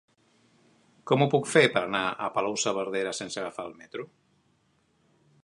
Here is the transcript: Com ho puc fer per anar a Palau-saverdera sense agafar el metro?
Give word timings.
Com 1.11 1.25
ho 1.25 1.27
puc 1.33 1.45
fer 1.51 1.63
per 1.75 1.83
anar 1.89 2.01
a 2.07 2.31
Palau-saverdera 2.39 3.13
sense 3.19 3.41
agafar 3.43 3.69
el 3.71 3.79
metro? 3.85 4.09